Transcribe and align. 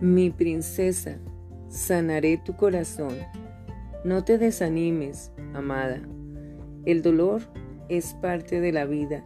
Mi 0.00 0.30
princesa, 0.30 1.18
sanaré 1.68 2.38
tu 2.38 2.56
corazón. 2.56 3.18
No 4.02 4.24
te 4.24 4.38
desanimes, 4.38 5.30
amada. 5.52 6.00
El 6.86 7.02
dolor 7.02 7.42
es 7.90 8.14
parte 8.14 8.62
de 8.62 8.72
la 8.72 8.86
vida, 8.86 9.22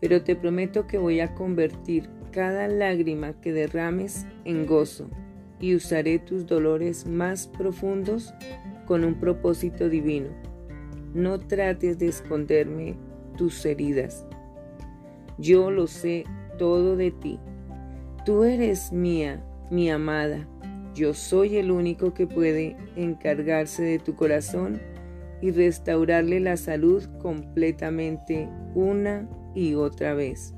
pero 0.00 0.22
te 0.22 0.36
prometo 0.36 0.86
que 0.86 0.98
voy 0.98 1.18
a 1.18 1.34
convertir 1.34 2.08
cada 2.30 2.68
lágrima 2.68 3.32
que 3.40 3.52
derrames 3.52 4.24
en 4.44 4.66
gozo 4.66 5.10
y 5.58 5.74
usaré 5.74 6.20
tus 6.20 6.46
dolores 6.46 7.04
más 7.04 7.48
profundos 7.48 8.32
con 8.86 9.02
un 9.02 9.16
propósito 9.16 9.88
divino. 9.88 10.28
No 11.12 11.40
trates 11.40 11.98
de 11.98 12.06
esconderme 12.06 12.94
tus 13.36 13.66
heridas. 13.66 14.24
Yo 15.38 15.72
lo 15.72 15.88
sé 15.88 16.22
todo 16.56 16.94
de 16.94 17.10
ti. 17.10 17.40
Tú 18.24 18.44
eres 18.44 18.92
mía 18.92 19.44
mi 19.70 19.90
amada, 19.90 20.46
yo 20.94 21.14
soy 21.14 21.56
el 21.56 21.70
único 21.70 22.12
que 22.12 22.26
puede 22.26 22.76
encargarse 22.96 23.82
de 23.82 23.98
tu 23.98 24.14
corazón 24.14 24.80
y 25.40 25.50
restaurarle 25.50 26.40
la 26.40 26.56
salud 26.56 27.04
completamente 27.20 28.48
una 28.74 29.28
y 29.54 29.74
otra 29.74 30.14
vez. 30.14 30.54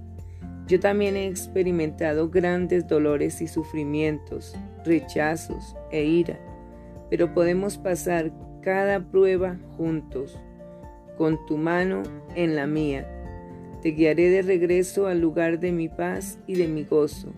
Yo 0.67 0.81
también 0.81 1.17
he 1.17 1.27
experimentado 1.27 2.31
grandes 2.31 2.87
dolores 2.87 3.41
y 3.43 3.47
sufrimientos, 3.48 4.57
rechazos 4.85 5.77
e 5.91 6.05
ira, 6.05 6.39
pero 7.11 7.33
podemos 7.33 7.79
pasar 7.79 8.33
cada 8.62 9.01
prueba 9.11 9.59
juntos, 9.77 10.39
con 11.19 11.45
tu 11.47 11.59
mano 11.59 12.03
en 12.34 12.57
la 12.57 12.67
mía. 12.67 13.09
Te 13.83 13.91
guiaré 13.91 14.31
de 14.31 14.43
regreso 14.43 15.07
al 15.07 15.21
lugar 15.21 15.61
de 15.61 15.71
mi 15.71 15.89
paz 15.89 16.39
y 16.47 16.55
de 16.55 16.67
mi 16.67 16.84
gozo. 16.84 17.33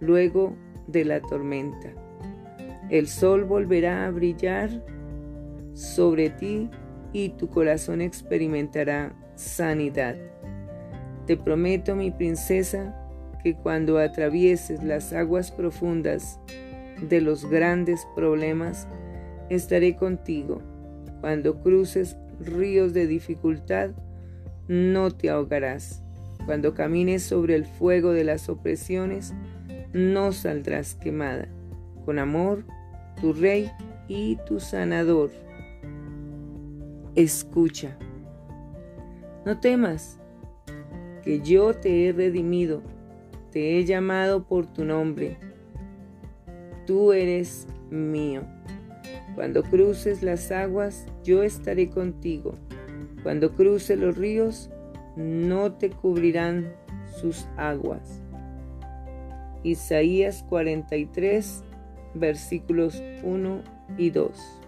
Luego 0.00 0.56
de 0.86 1.04
la 1.04 1.20
tormenta. 1.20 1.92
El 2.90 3.08
sol 3.08 3.44
volverá 3.44 4.06
a 4.06 4.10
brillar 4.10 4.70
sobre 5.74 6.30
ti 6.30 6.70
y 7.12 7.30
tu 7.30 7.48
corazón 7.48 8.00
experimentará 8.00 9.14
sanidad. 9.34 10.16
Te 11.26 11.36
prometo, 11.36 11.94
mi 11.94 12.10
princesa, 12.10 12.98
que 13.42 13.54
cuando 13.54 13.98
atravieses 13.98 14.82
las 14.82 15.12
aguas 15.12 15.50
profundas 15.50 16.38
de 17.08 17.20
los 17.20 17.48
grandes 17.48 18.06
problemas, 18.14 18.86
estaré 19.48 19.96
contigo. 19.96 20.60
Cuando 21.20 21.60
cruces 21.60 22.16
ríos 22.40 22.92
de 22.92 23.06
dificultad, 23.06 23.90
no 24.68 25.10
te 25.10 25.30
ahogarás. 25.30 26.02
Cuando 26.46 26.74
camines 26.74 27.22
sobre 27.22 27.54
el 27.54 27.64
fuego 27.64 28.12
de 28.12 28.24
las 28.24 28.48
opresiones, 28.48 29.32
no 29.92 30.32
saldrás 30.32 30.94
quemada. 30.94 31.48
Con 32.04 32.18
amor, 32.18 32.64
tu 33.20 33.32
Rey 33.32 33.70
y 34.08 34.36
tu 34.46 34.60
Sanador. 34.60 35.30
Escucha. 37.14 37.96
No 39.44 39.60
temas, 39.60 40.18
que 41.22 41.40
yo 41.40 41.74
te 41.74 42.06
he 42.06 42.12
redimido, 42.12 42.82
te 43.50 43.78
he 43.78 43.84
llamado 43.84 44.44
por 44.44 44.66
tu 44.66 44.84
nombre. 44.84 45.36
Tú 46.86 47.12
eres 47.12 47.66
mío. 47.90 48.42
Cuando 49.34 49.62
cruces 49.62 50.22
las 50.22 50.50
aguas, 50.50 51.06
yo 51.24 51.42
estaré 51.42 51.88
contigo. 51.88 52.54
Cuando 53.22 53.54
cruces 53.54 53.98
los 53.98 54.16
ríos, 54.16 54.70
no 55.16 55.72
te 55.72 55.90
cubrirán 55.90 56.72
sus 57.20 57.46
aguas. 57.56 58.22
Isaías 59.64 60.44
43, 60.48 61.64
versículos 62.14 63.02
1 63.22 63.62
y 63.98 64.10
2. 64.10 64.61